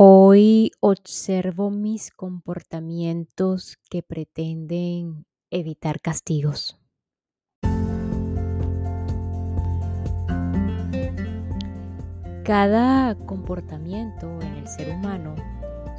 [0.00, 6.78] Hoy observo mis comportamientos que pretenden evitar castigos.
[12.44, 15.34] Cada comportamiento en el ser humano,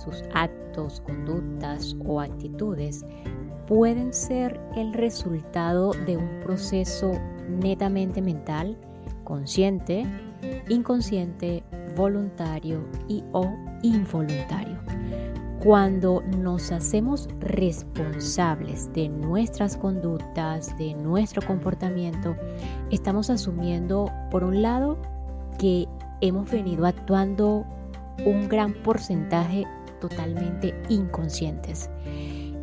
[0.02, 3.06] sus actos, conductas o actitudes
[3.68, 7.12] pueden ser el resultado de un proceso
[7.50, 8.78] netamente mental,
[9.26, 10.06] consciente,
[10.70, 11.66] inconsciente,
[12.00, 13.54] voluntario y o
[13.84, 14.80] involuntario.
[15.62, 22.38] Cuando nos hacemos responsables de nuestras conductas, de nuestro comportamiento,
[22.90, 24.98] estamos asumiendo, por un lado,
[25.58, 25.86] que
[26.22, 27.66] hemos venido actuando
[28.26, 29.68] un gran porcentaje
[30.00, 31.90] totalmente inconscientes.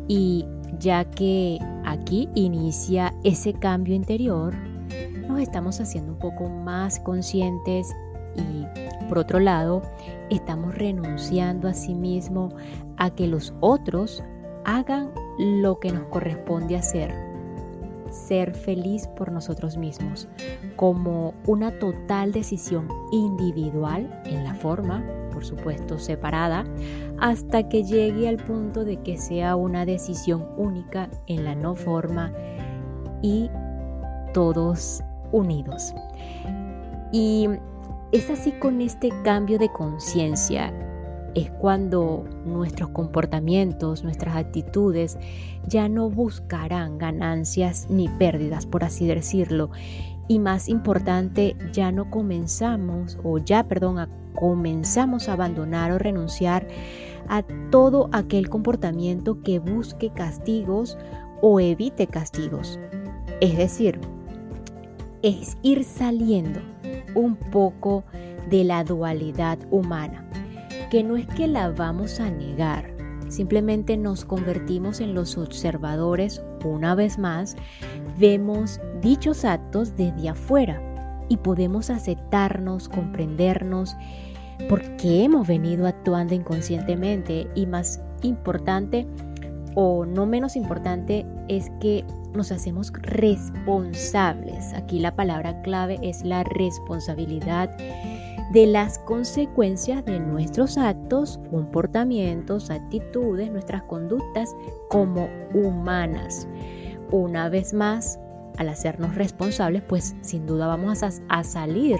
[0.07, 0.45] Y
[0.79, 4.55] ya que aquí inicia ese cambio interior,
[5.27, 7.93] nos estamos haciendo un poco más conscientes
[8.37, 8.65] y
[9.07, 9.81] por otro lado,
[10.29, 12.49] estamos renunciando a sí mismo
[12.97, 14.23] a que los otros
[14.65, 17.13] hagan lo que nos corresponde hacer.
[18.09, 20.27] Ser feliz por nosotros mismos,
[20.75, 26.65] como una total decisión individual en la forma, por supuesto separada,
[27.19, 32.33] hasta que llegue al punto de que sea una decisión única en la no forma
[33.21, 33.49] y
[34.33, 35.93] todos unidos.
[37.11, 37.49] Y
[38.11, 40.73] es así con este cambio de conciencia.
[41.35, 45.17] Es cuando nuestros comportamientos, nuestras actitudes
[45.67, 49.69] ya no buscarán ganancias ni pérdidas, por así decirlo.
[50.29, 56.67] Y más importante, ya no comenzamos, o ya, perdón, comenzamos a abandonar o renunciar
[57.27, 60.97] a todo aquel comportamiento que busque castigos
[61.41, 62.79] o evite castigos.
[63.41, 63.99] Es decir,
[65.21, 66.61] es ir saliendo
[67.17, 68.03] un poco
[68.49, 70.25] de la dualidad humana,
[70.89, 72.93] que no es que la vamos a negar,
[73.27, 77.55] simplemente nos convertimos en los observadores una vez más,
[78.17, 80.81] vemos dichos actos desde afuera
[81.29, 83.95] y podemos aceptarnos, comprendernos,
[84.69, 89.07] porque hemos venido actuando inconscientemente y más importante
[89.79, 94.73] o no menos importante es que nos hacemos responsables.
[94.73, 97.69] Aquí la palabra clave es la responsabilidad
[98.53, 104.49] de las consecuencias de nuestros actos, comportamientos, actitudes, nuestras conductas
[104.89, 106.47] como humanas.
[107.11, 108.19] Una vez más,
[108.57, 111.99] al hacernos responsables, pues sin duda vamos a, salir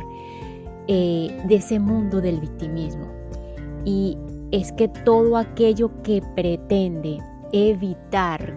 [0.87, 3.05] eh, de ese mundo del victimismo.
[3.85, 4.17] Y
[4.49, 7.19] es que todo aquello que pretende
[7.51, 8.53] evitar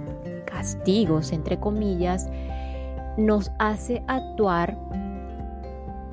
[0.46, 2.30] castigos, entre comillas,
[3.16, 4.76] nos hace actuar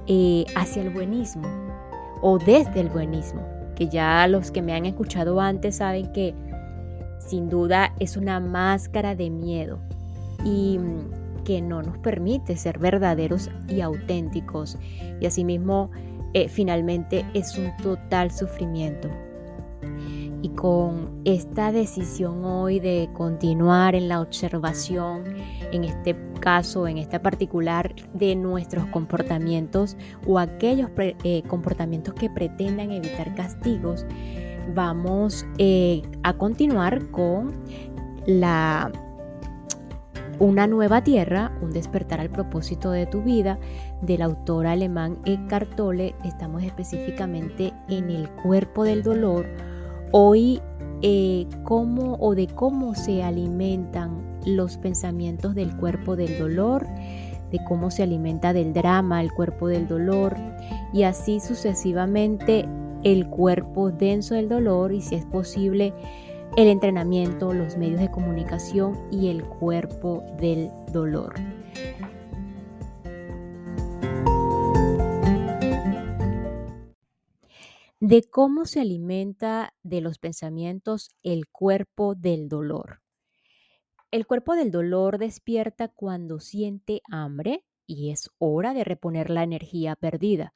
[0.08, 1.48] eh, hacia el buenismo
[2.22, 3.42] o desde el buenismo,
[3.76, 6.34] que ya los que me han escuchado antes saben que
[7.20, 9.80] sin duda es una máscara de miedo
[10.44, 14.78] y mm, que no nos permite ser verdaderos y auténticos
[15.20, 15.92] y asimismo
[16.34, 19.10] eh, finalmente es un total sufrimiento.
[20.42, 25.24] Y con esta decisión hoy de continuar en la observación,
[25.72, 32.92] en este caso, en esta particular, de nuestros comportamientos o aquellos eh, comportamientos que pretendan
[32.92, 34.06] evitar castigos,
[34.76, 37.56] vamos eh, a continuar con
[38.28, 38.92] la
[40.40, 43.58] una nueva tierra, un despertar al propósito de tu vida,
[44.04, 46.14] del autor alemán Eckhart Tolle.
[46.24, 49.48] Estamos específicamente en el cuerpo del dolor
[50.12, 50.62] Hoy,
[51.02, 56.88] eh, cómo o de cómo se alimentan los pensamientos del cuerpo del dolor,
[57.52, 60.36] de cómo se alimenta del drama el cuerpo del dolor
[60.94, 62.66] y así sucesivamente
[63.04, 65.94] el cuerpo denso del dolor y si es posible
[66.56, 71.34] el entrenamiento, los medios de comunicación y el cuerpo del dolor.
[78.08, 83.02] De cómo se alimenta de los pensamientos el cuerpo del dolor.
[84.12, 89.98] El cuerpo del dolor despierta cuando siente hambre y es hora de reponer la energía
[89.98, 90.54] perdida,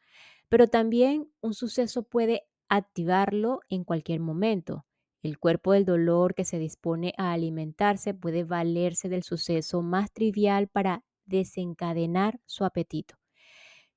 [0.47, 4.85] pero también un suceso puede activarlo en cualquier momento.
[5.21, 10.69] El cuerpo del dolor que se dispone a alimentarse puede valerse del suceso más trivial
[10.69, 13.20] para desencadenar su apetito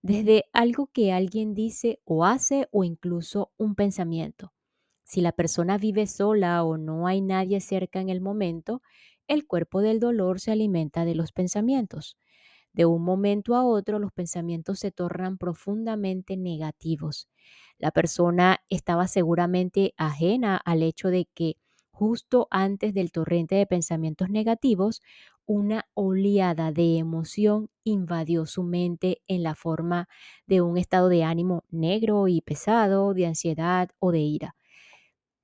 [0.05, 4.53] desde algo que alguien dice o hace o incluso un pensamiento.
[5.03, 8.83] Si la persona vive sola o no hay nadie cerca en el momento,
[9.29, 12.19] el cuerpo del dolor se alimenta de los pensamientos.
[12.75, 17.31] De un momento a otro los pensamientos se tornan profundamente negativos.
[17.79, 21.56] La persona estaba seguramente ajena al hecho de que
[21.94, 25.00] justo antes del torrente de pensamientos negativos,
[25.46, 30.08] una oleada de emoción invadió su mente en la forma
[30.46, 34.56] de un estado de ánimo negro y pesado, de ansiedad o de ira.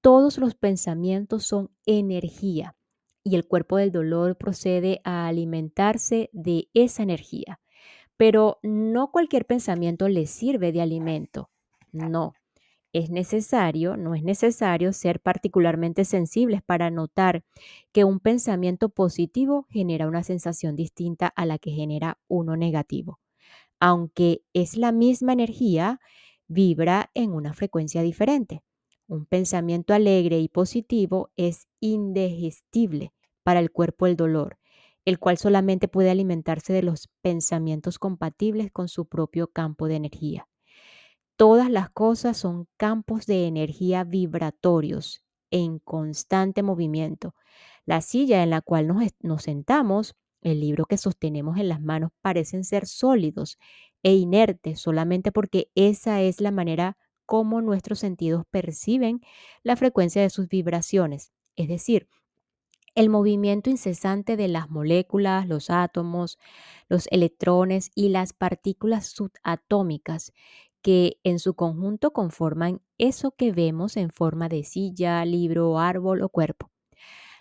[0.00, 2.74] Todos los pensamientos son energía
[3.22, 7.60] y el cuerpo del dolor procede a alimentarse de esa energía.
[8.16, 11.50] Pero no cualquier pensamiento le sirve de alimento.
[11.92, 12.34] No,
[12.92, 17.44] es necesario, no es necesario ser particularmente sensibles para notar
[17.92, 23.20] que un pensamiento positivo genera una sensación distinta a la que genera uno negativo.
[23.78, 26.00] Aunque es la misma energía,
[26.48, 28.62] vibra en una frecuencia diferente.
[29.06, 33.12] Un pensamiento alegre y positivo es indigestible
[33.42, 34.58] para el cuerpo el dolor,
[35.04, 40.46] el cual solamente puede alimentarse de los pensamientos compatibles con su propio campo de energía.
[41.40, 47.34] Todas las cosas son campos de energía vibratorios en constante movimiento.
[47.86, 48.88] La silla en la cual
[49.22, 53.56] nos, sentamos, el libro que sostenemos en las manos parecen ser sólidos
[54.02, 59.22] e inertes solamente porque esa es la manera cómo nuestros sentidos perciben
[59.62, 62.06] la frecuencia de sus vibraciones, es decir,
[62.94, 66.38] el movimiento incesante de las moléculas, los átomos,
[66.88, 70.32] los electrones y las partículas subatómicas
[70.82, 76.28] que en su conjunto conforman eso que vemos en forma de silla, libro, árbol o
[76.28, 76.70] cuerpo.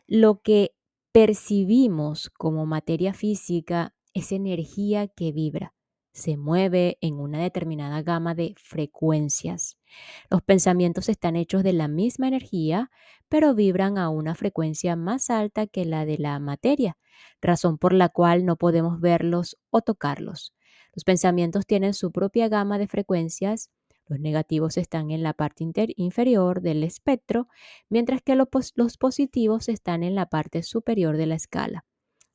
[0.07, 0.71] Lo que
[1.11, 5.73] percibimos como materia física es energía que vibra
[6.19, 9.77] se mueve en una determinada gama de frecuencias.
[10.29, 12.91] Los pensamientos están hechos de la misma energía,
[13.29, 16.97] pero vibran a una frecuencia más alta que la de la materia,
[17.41, 20.53] razón por la cual no podemos verlos o tocarlos.
[20.99, 23.69] Los pensamientos tienen su propia gama de frecuencias.
[24.09, 25.65] Los negativos están en la parte
[25.95, 27.47] inferior del espectro,
[27.87, 31.85] mientras que los positivos están en la parte superior de la escala.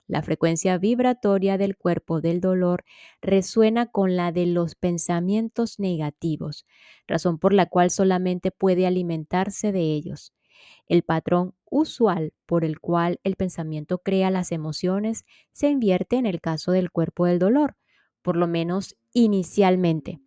[0.07, 2.85] La frecuencia vibratoria del cuerpo del dolor
[3.21, 6.65] resuena con la de los pensamientos negativos,
[7.07, 10.33] razón por la cual solamente puede alimentarse de ellos.
[10.87, 16.41] El patrón usual por el cual el pensamiento crea las emociones se invierte en el
[16.41, 17.77] caso del cuerpo del dolor,
[18.25, 20.19] por lo menos inicialmente.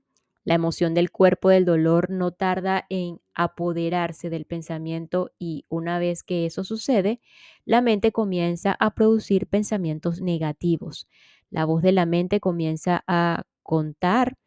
[0.45, 6.23] La emoción del cuerpo del dolor no tarda en apoderarse del pensamiento y una vez
[6.23, 7.19] que eso sucede,
[7.65, 11.09] la mente comienza a producir pensamientos negativos.
[11.49, 14.38] La voz de la mente comienza a contar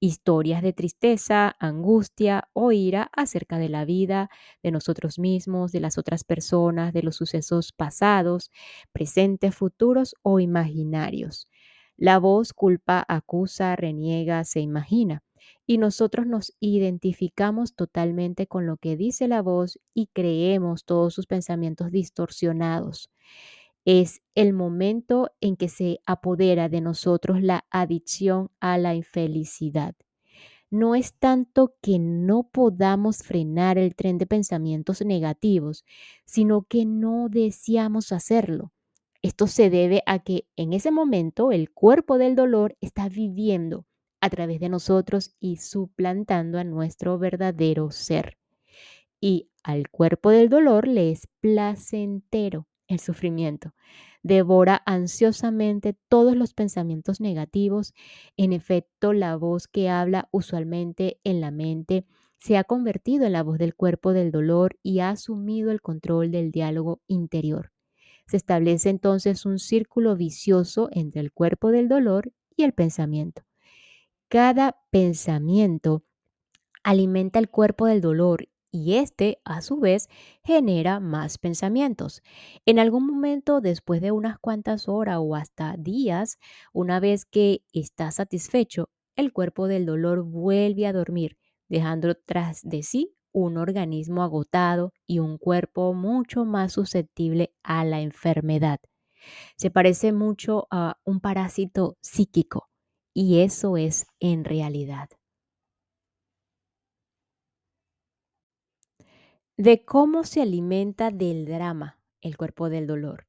[0.00, 4.30] historias de tristeza, angustia o ira acerca de la vida,
[4.62, 8.50] de nosotros mismos, de las otras personas, de los sucesos pasados,
[8.92, 11.48] presentes, futuros o imaginarios.
[11.98, 15.22] La voz culpa, acusa, reniega, se imagina
[15.66, 21.26] y nosotros nos identificamos totalmente con lo que dice la voz y creemos todos sus
[21.26, 23.10] pensamientos distorsionados.
[23.84, 29.94] Es el momento en que se apodera de nosotros la adicción a la infelicidad.
[30.70, 35.84] No es tanto que no podamos frenar el tren de pensamientos negativos,
[36.26, 38.72] sino que no deseamos hacerlo.
[39.22, 43.86] Esto se debe a que en ese momento el cuerpo del dolor está viviendo
[44.20, 48.38] a través de nosotros y suplantando a nuestro verdadero ser.
[49.20, 53.74] Y al cuerpo del dolor le es placentero el sufrimiento.
[54.22, 57.94] Devora ansiosamente todos los pensamientos negativos.
[58.36, 62.06] En efecto, la voz que habla usualmente en la mente
[62.38, 66.30] se ha convertido en la voz del cuerpo del dolor y ha asumido el control
[66.30, 67.72] del diálogo interior.
[68.28, 73.42] Se establece entonces un círculo vicioso entre el cuerpo del dolor y el pensamiento.
[74.28, 76.04] Cada pensamiento
[76.84, 80.08] alimenta el cuerpo del dolor y este, a su vez,
[80.44, 82.22] genera más pensamientos.
[82.66, 86.38] En algún momento, después de unas cuantas horas o hasta días,
[86.74, 92.82] una vez que está satisfecho, el cuerpo del dolor vuelve a dormir, dejando tras de
[92.82, 98.80] sí un organismo agotado y un cuerpo mucho más susceptible a la enfermedad.
[99.56, 102.68] Se parece mucho a un parásito psíquico
[103.14, 105.08] y eso es en realidad.
[109.56, 113.26] De cómo se alimenta del drama el cuerpo del dolor.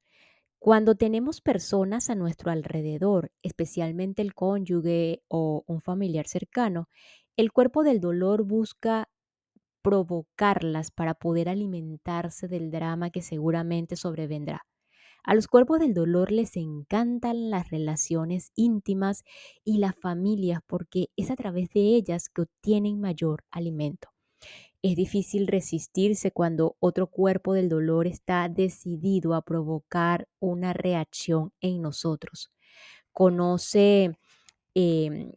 [0.60, 6.89] Cuando tenemos personas a nuestro alrededor, especialmente el cónyuge o un familiar cercano,
[7.38, 9.10] el cuerpo del dolor busca
[9.89, 14.67] provocarlas para poder alimentarse del drama que seguramente sobrevendrá.
[15.24, 19.24] A los cuerpos del dolor les encantan las relaciones íntimas
[19.65, 24.10] y las familias porque es a través de ellas que obtienen mayor alimento.
[24.84, 31.81] Es difícil resistirse cuando otro cuerpo del dolor está decidido a provocar una reacción en
[31.81, 32.51] nosotros.
[33.12, 34.12] Conoce
[34.75, 35.31] em,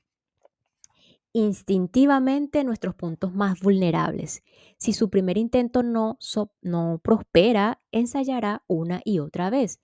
[1.33, 4.43] instintivamente nuestros puntos más vulnerables.
[4.79, 6.19] Si su primer intento no,
[6.61, 9.81] no prospera, ensayará una y otra vez.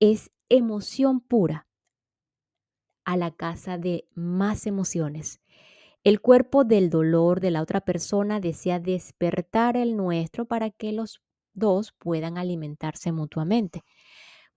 [0.00, 1.66] Es emoción pura
[3.04, 5.40] a la casa de más emociones.
[6.04, 11.22] El cuerpo del dolor de la otra persona desea despertar el nuestro para que los
[11.54, 13.82] dos puedan alimentarse mutuamente.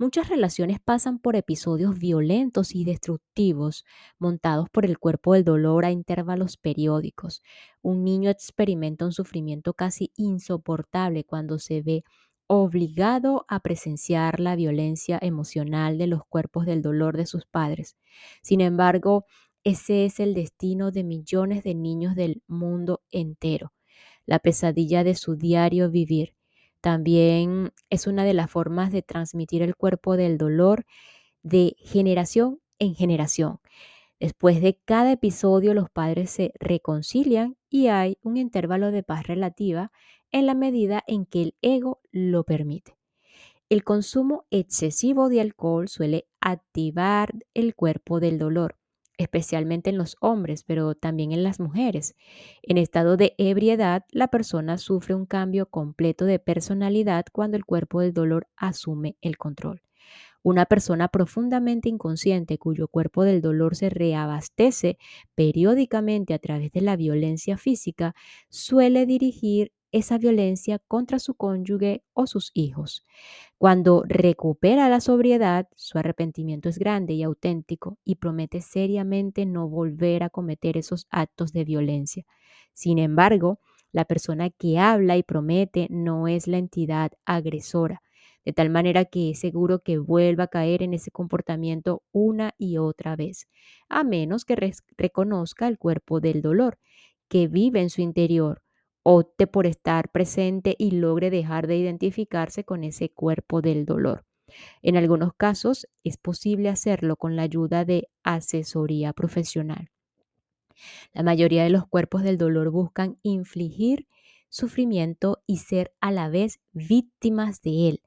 [0.01, 3.86] Muchas relaciones pasan por episodios violentos y destructivos
[4.17, 7.43] montados por el cuerpo del dolor a intervalos periódicos.
[7.84, 12.03] Un niño experimenta un sufrimiento casi insoportable cuando se ve
[12.48, 17.96] obligado a presenciar la violencia emocional de los cuerpos del dolor de sus padres.
[18.41, 19.25] Sin embargo,
[19.63, 23.72] ese es el destino de millones de niños del mundo entero,
[24.25, 26.34] la pesadilla de su diario vivir.
[26.81, 30.85] También es una de las formas de transmitir el cuerpo del dolor
[31.43, 33.59] de generación en generación.
[34.19, 39.91] Después de cada episodio los padres se reconcilian y hay un intervalo de paz relativa
[40.31, 42.97] en la medida en que el ego lo permite.
[43.69, 48.80] El consumo excesivo de alcohol suele activar el cuerpo del dolor
[49.21, 52.15] especialmente en los hombres, pero también en las mujeres.
[52.63, 58.01] En estado de ebriedad, la persona sufre un cambio completo de personalidad cuando el cuerpo
[58.01, 59.81] del dolor asume el control.
[60.43, 64.97] Una persona profundamente inconsciente cuyo cuerpo del dolor se reabastece
[65.35, 68.15] periódicamente a través de la violencia física
[68.49, 73.05] suele dirigir esa violencia contra su cónyuge o sus hijos.
[73.57, 80.24] Cuando recupera la sobriedad, su arrepentimiento es grande y auténtico y promete seriamente no volver
[80.24, 82.25] a cometer esos actos de violencia.
[82.74, 83.60] Sin embargo,
[83.91, 88.01] la persona que habla y promete no es la entidad agresora,
[88.45, 92.77] de tal manera que es seguro que vuelva a caer en ese comportamiento una y
[92.77, 93.48] otra vez,
[93.89, 96.79] a menos que reconozca el cuerpo del dolor
[97.27, 98.62] que vive en su interior
[99.03, 104.25] opte por estar presente y logre dejar de identificarse con ese cuerpo del dolor.
[104.81, 109.89] En algunos casos es posible hacerlo con la ayuda de asesoría profesional.
[111.13, 114.08] La mayoría de los cuerpos del dolor buscan infligir
[114.50, 118.01] sufrimiento y ser a la vez víctimas de él,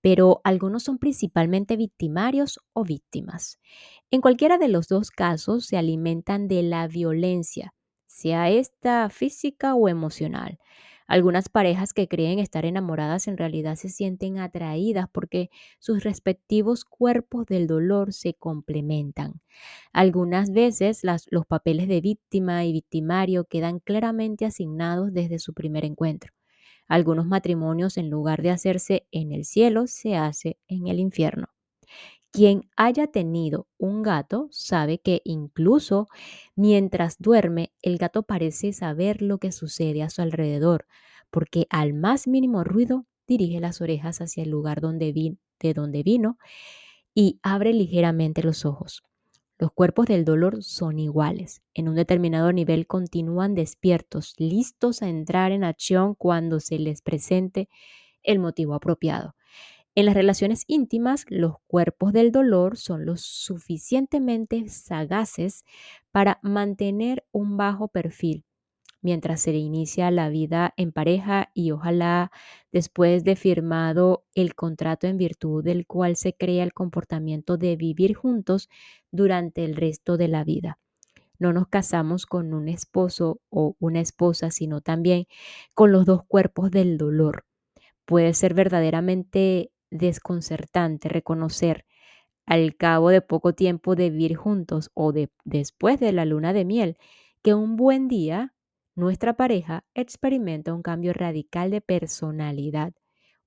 [0.00, 3.60] pero algunos son principalmente victimarios o víctimas.
[4.10, 7.74] En cualquiera de los dos casos se alimentan de la violencia,
[8.14, 10.58] sea esta física o emocional.
[11.06, 17.44] Algunas parejas que creen estar enamoradas en realidad se sienten atraídas porque sus respectivos cuerpos
[17.46, 19.40] del dolor se complementan.
[19.92, 26.32] Algunas veces los papeles de víctima y victimario quedan claramente asignados desde su primer encuentro.
[26.88, 31.53] Algunos matrimonios en lugar de hacerse en el cielo se hace en el infierno.
[32.34, 36.08] Quien haya tenido un gato sabe que incluso
[36.56, 40.86] mientras duerme, el gato parece saber lo que sucede a su alrededor,
[41.30, 46.38] porque al más mínimo ruido dirige las orejas hacia el lugar donde de donde vino
[47.14, 49.04] y abre ligeramente los ojos.
[49.58, 51.62] Los cuerpos del dolor son iguales.
[51.74, 57.68] En un determinado nivel continúan despiertos, listos a entrar en acción cuando se les presente
[58.24, 59.36] el motivo apropiado.
[59.94, 65.64] En las relaciones íntimas, los cuerpos del dolor son lo suficientemente sagaces
[66.10, 68.44] para mantener un bajo perfil
[69.04, 72.32] mientras se inicia la vida en pareja y ojalá
[72.72, 78.14] después de firmado el contrato en virtud del cual se crea el comportamiento de vivir
[78.14, 78.70] juntos
[79.12, 80.78] durante el resto de la vida.
[81.38, 85.26] No nos casamos con un esposo o una esposa, sino también
[85.74, 87.44] con los dos cuerpos del dolor.
[88.06, 91.86] Puede ser verdaderamente desconcertante reconocer
[92.46, 96.64] al cabo de poco tiempo de vivir juntos o de, después de la luna de
[96.64, 96.98] miel
[97.42, 98.54] que un buen día
[98.96, 102.92] nuestra pareja experimenta un cambio radical de personalidad.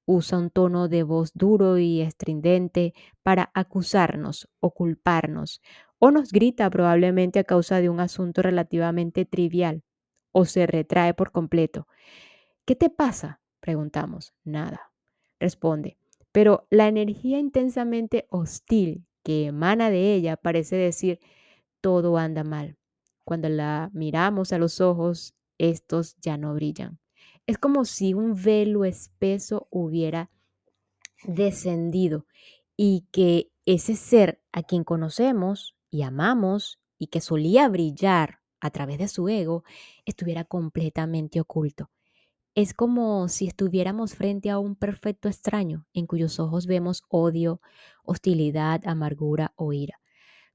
[0.06, 5.62] Usa un tono de voz duro y estridente para acusarnos o culparnos,
[6.00, 9.84] o nos grita probablemente a causa de un asunto relativamente trivial,
[10.32, 11.88] o se retrae por completo.
[12.66, 13.42] ¿Qué te pasa?
[13.60, 14.34] preguntamos.
[14.46, 14.92] Nada.
[15.40, 15.98] Responde.
[16.38, 21.20] Pero la energía intensamente hostil que emana de ella parece decir
[21.82, 22.78] todo anda mal.
[23.26, 27.00] Cuando la miramos a los ojos, estos ya no brillan.
[27.48, 30.30] Es como si un velo espeso hubiera
[31.24, 32.28] descendido
[32.76, 39.00] y que ese ser a quien conocemos y amamos y que solía brillar a través
[39.00, 39.64] de su ego
[40.06, 41.90] estuviera completamente oculto.
[42.58, 47.62] Es como si estuviéramos frente a un perfecto extraño en cuyos ojos vemos odio,
[48.04, 50.00] hostilidad, amargura o ira.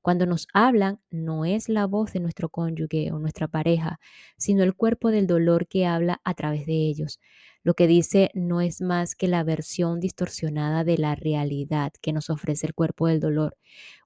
[0.01, 4.01] Cuando nos hablan, no es la voz de nuestro cónyuge o nuestra pareja,
[4.37, 7.21] sino el cuerpo del dolor que habla a través de ellos.
[7.63, 12.31] Lo que dice no es más que la versión distorsionada de la realidad que nos
[12.31, 13.57] ofrece el cuerpo del dolor,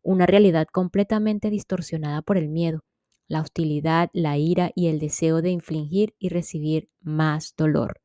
[0.02, 2.84] una realidad completamente distorsionada por el miedo,
[3.28, 8.00] la hostilidad, la ira y el deseo de infligir y recibir más dolor.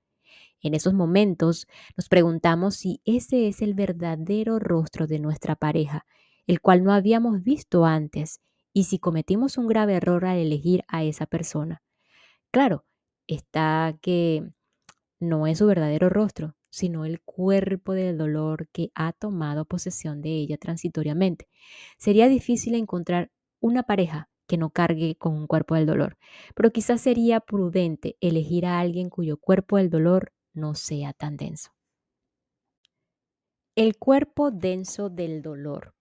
[0.61, 6.05] En esos momentos nos preguntamos si ese es el verdadero rostro de nuestra pareja,
[6.47, 8.41] el cual no habíamos visto antes,
[8.73, 11.81] y si cometimos un grave error al elegir a esa persona.
[12.51, 12.85] Claro,
[13.27, 14.49] está que
[15.19, 20.29] no es su verdadero rostro, sino el cuerpo del dolor que ha tomado posesión de
[20.31, 21.47] ella transitoriamente.
[21.97, 26.17] Sería difícil encontrar una pareja que no cargue con un cuerpo del dolor,
[26.55, 31.71] pero quizás sería prudente elegir a alguien cuyo cuerpo del dolor no sea tan denso.
[33.75, 35.95] El cuerpo denso del dolor.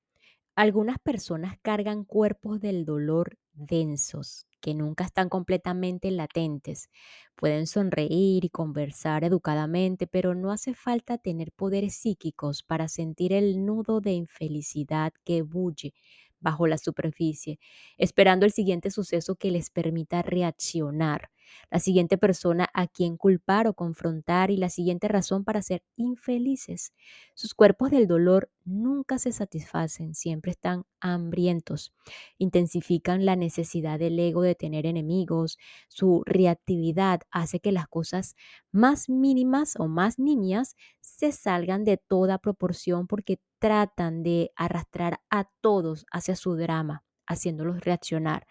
[0.57, 6.89] Algunas personas cargan cuerpos del dolor densos, que nunca están completamente latentes.
[7.37, 13.65] Pueden sonreír y conversar educadamente, pero no hace falta tener poderes psíquicos para sentir el
[13.65, 15.95] nudo de infelicidad que bulle
[16.41, 17.59] bajo la superficie,
[17.99, 21.31] esperando el siguiente suceso que les permita reaccionar,
[21.71, 26.93] la siguiente persona a quien culpar o confrontar y la siguiente razón para ser infelices.
[27.35, 31.93] Sus cuerpos del dolor nunca se satisfacen, siempre están hambrientos,
[32.39, 38.37] intensifican la necesidad del ego de tener enemigos, su reactividad hace que las cosas
[38.73, 45.45] más mínimas o más niñas se salgan de toda proporción porque tratan de arrastrar a
[45.61, 48.47] todos hacia su drama, haciéndolos reaccionar.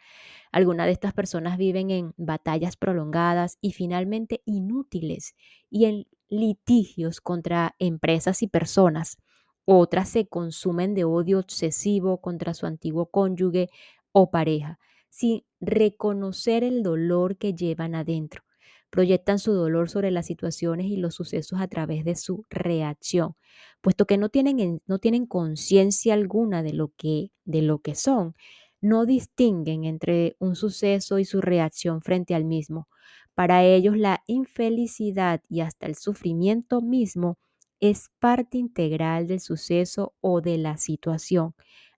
[0.51, 5.35] Algunas de estas personas viven en batallas prolongadas y finalmente inútiles
[5.69, 9.17] y en litigios contra empresas y personas.
[9.65, 13.69] Otras se consumen de odio obsesivo contra su antiguo cónyuge
[14.11, 14.79] o pareja,
[15.09, 18.43] sin reconocer el dolor que llevan adentro.
[18.89, 23.35] Proyectan su dolor sobre las situaciones y los sucesos a través de su reacción,
[23.81, 28.35] puesto que no tienen, no tienen conciencia alguna de lo, que, de lo que son
[28.81, 32.87] no distinguen entre un suceso y su reacción frente al mismo.
[33.35, 37.37] Para ellos la infelicidad y hasta el sufrimiento mismo
[37.79, 41.55] es parte integral del suceso o de la situación.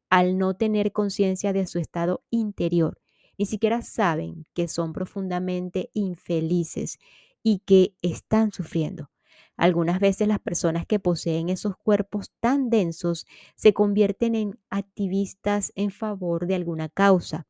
[0.09, 3.00] Al no tener conciencia de su estado interior,
[3.41, 6.99] ni siquiera saben que son profundamente infelices
[7.41, 9.09] y que están sufriendo.
[9.57, 13.25] Algunas veces las personas que poseen esos cuerpos tan densos
[13.55, 17.47] se convierten en activistas en favor de alguna causa.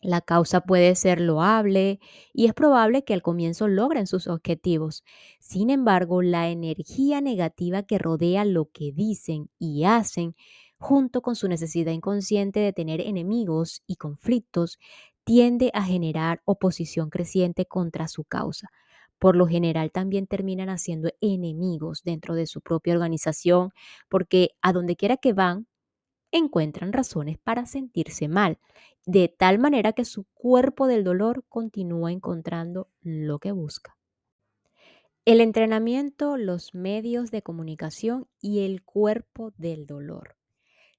[0.00, 1.98] La causa puede ser loable
[2.32, 5.02] y es probable que al comienzo logren sus objetivos.
[5.40, 10.36] Sin embargo, la energía negativa que rodea lo que dicen y hacen,
[10.78, 14.78] junto con su necesidad inconsciente de tener enemigos y conflictos,
[15.24, 18.70] tiende a generar oposición creciente contra su causa
[19.18, 23.72] por lo general también terminan haciendo enemigos dentro de su propia organización
[24.08, 25.66] porque a donde quiera que van
[26.30, 28.58] encuentran razones para sentirse mal,
[29.06, 33.96] de tal manera que su cuerpo del dolor continúa encontrando lo que busca.
[35.24, 40.37] El entrenamiento, los medios de comunicación y el cuerpo del dolor.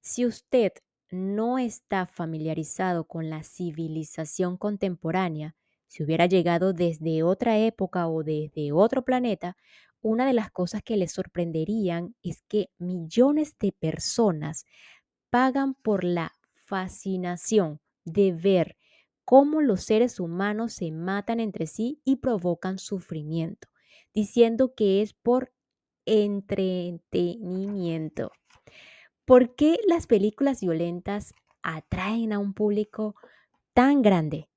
[0.02, 0.74] Si usted
[1.12, 5.56] no está familiarizado con la civilización contemporánea,
[5.88, 9.58] si hubiera llegado desde otra época o desde otro planeta,
[10.02, 14.66] una de las cosas que le sorprenderían es que millones de personas
[15.30, 18.78] pagan por la fascinación de ver
[19.26, 23.68] cómo los seres humanos se matan entre sí y provocan sufrimiento,
[24.14, 25.52] diciendo que es por
[26.06, 28.32] entretenimiento.
[29.30, 33.14] ¿Por qué las películas violentas atraen a un público
[33.76, 34.50] tan grande?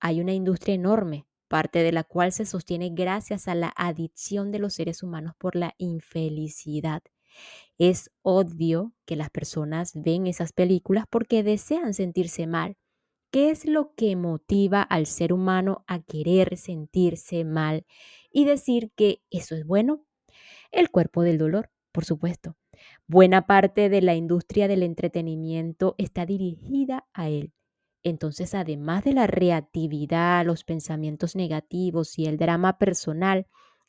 [0.00, 4.60] Hay una industria enorme, parte de la cual se sostiene gracias a la adicción de
[4.60, 7.02] los seres humanos por la infelicidad.
[7.76, 12.78] Es obvio que las personas ven esas películas porque desean sentirse mal.
[13.30, 17.84] ¿Qué es lo que motiva al ser humano a querer sentirse mal
[18.32, 20.06] y decir que eso es bueno?
[20.72, 22.56] El cuerpo del dolor, por supuesto.
[23.06, 27.52] Buena parte de la industria del entretenimiento está dirigida a él.
[28.02, 33.46] Entonces, además de la reactividad, los pensamientos negativos y el drama personal,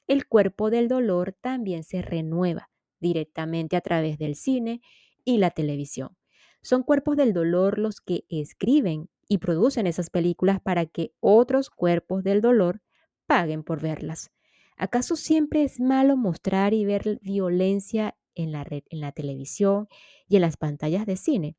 [0.08, 4.82] el cuerpo del dolor también se renueva directamente a través del cine
[5.24, 6.18] y la televisión.
[6.62, 12.24] Son cuerpos del dolor los que escriben y producen esas películas para que otros cuerpos
[12.24, 12.82] del dolor
[13.28, 14.32] paguen por verlas.
[14.78, 19.88] ¿Acaso siempre es malo mostrar y ver violencia en la, red, en la televisión
[20.28, 21.58] y en las pantallas de cine?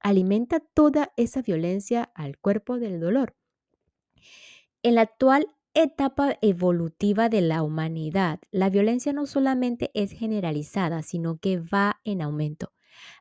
[0.00, 3.34] Alimenta toda esa violencia al cuerpo del dolor.
[4.82, 11.38] En la actual etapa evolutiva de la humanidad, la violencia no solamente es generalizada, sino
[11.38, 12.72] que va en aumento.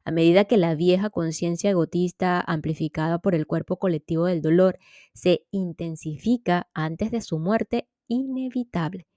[0.04, 4.80] A medida que la vieja conciencia egotista, amplificada por el cuerpo colectivo del dolor,
[5.14, 9.08] se intensifica antes de su muerte inevitable.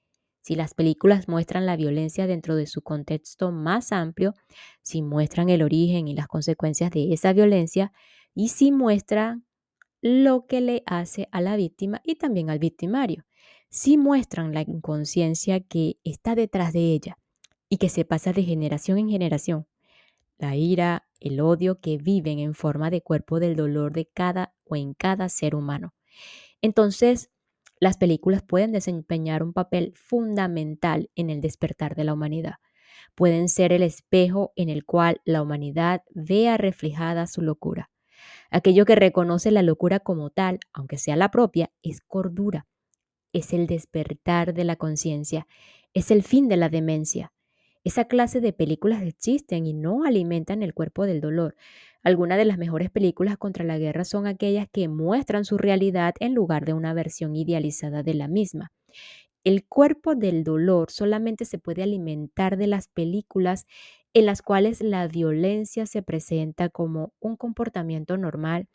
[0.43, 4.35] Si las películas muestran la violencia dentro de su contexto más amplio,
[4.83, 7.93] si muestran el origen y las consecuencias de esa violencia,
[8.35, 9.45] y si muestran
[10.01, 13.25] lo que le hace a la víctima y también al victimario
[13.71, 17.19] sí muestran la inconsciencia que está detrás de ella
[17.69, 19.67] y que se pasa de generación en generación.
[20.39, 24.75] La ira, el odio que viven en forma de cuerpo del dolor de cada o
[24.75, 25.95] en cada ser humano.
[26.61, 27.31] Entonces,
[27.81, 32.55] las películas pueden desempeñar un papel fundamental en el despertar de la humanidad.
[33.15, 37.91] Pueden ser el espejo en el cual la humanidad vea reflejada su locura.
[38.51, 42.67] Aquello que reconoce la locura como tal, aunque sea la propia, es cordura
[43.33, 45.47] es el despertar de la conciencia,
[45.95, 47.33] es el fin de la demencia.
[47.83, 51.57] Esa clase de películas existen y no alimentan el cuerpo del dolor.
[52.03, 56.35] Algunas de las mejores películas contra la guerra son aquellas que muestran su realidad en
[56.35, 58.73] lugar de una versión idealizada de la misma.
[59.45, 63.67] El cuerpo del dolor solamente se puede alimentar de las películas
[64.15, 68.67] en las cuales la violencia se presenta como un comportamiento normal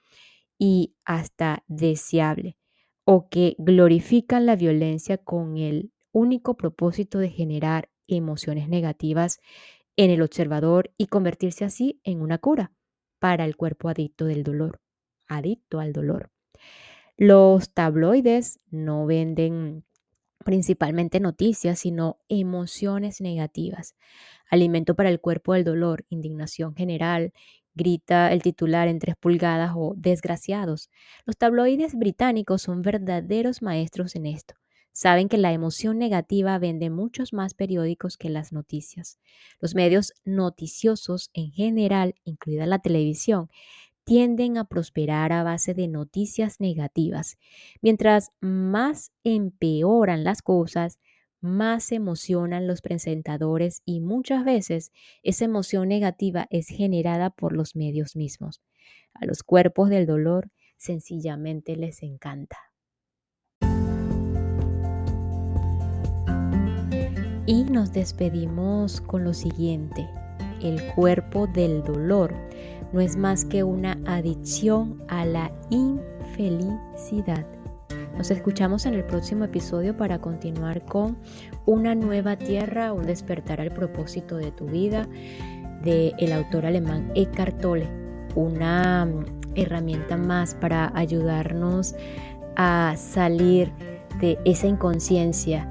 [0.58, 2.58] y hasta deseable
[3.06, 9.40] o que glorifican la violencia con el único propósito de generar emociones negativas
[9.98, 12.72] en el observador y convertirse así en una cura
[13.20, 14.80] para el cuerpo adicto del dolor,
[15.28, 16.32] adicto al dolor.
[17.18, 19.86] Los tabloides no venden
[20.44, 23.96] principalmente noticias, sino emociones negativas.
[24.50, 27.34] Alimento para el cuerpo del dolor, indignación general,
[27.74, 30.90] grita el titular en tres pulgadas o desgraciados.
[31.26, 34.56] Los tabloides británicos son verdaderos maestros en esto.
[34.98, 39.20] Saben que la emoción negativa vende muchos más periódicos que las noticias.
[39.60, 43.50] Los medios noticiosos en general, incluida la televisión,
[44.06, 47.38] tienden a prosperar a base de noticias negativas.
[47.82, 50.98] Mientras más empeoran las cosas,
[51.42, 58.16] más emocionan los presentadores y muchas veces esa emoción negativa es generada por los medios
[58.16, 58.62] mismos.
[59.14, 62.65] A los cuerpos del dolor sencillamente les encanta.
[67.48, 70.10] Y nos despedimos con lo siguiente.
[70.62, 72.34] El cuerpo del dolor
[72.92, 77.46] no es más que una adicción a la infelicidad.
[78.18, 81.18] Nos escuchamos en el próximo episodio para continuar con
[81.68, 85.08] una nueva tierra, un despertar al propósito de tu vida
[85.84, 87.88] de el autor alemán Eckhart Tolle,
[88.34, 91.94] una mm, herramienta más para ayudarnos
[92.56, 93.72] a salir
[94.20, 95.70] de esa inconsciencia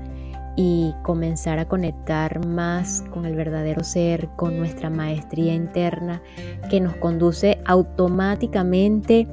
[0.56, 6.22] y comenzar a conectar más con el verdadero ser, con nuestra maestría interna
[6.70, 9.26] que nos conduce automáticamente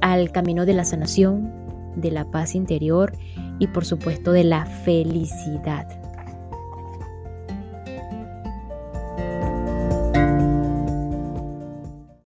[0.00, 1.52] al camino de la sanación,
[1.96, 3.12] de la paz interior
[3.58, 6.05] y por supuesto de la felicidad.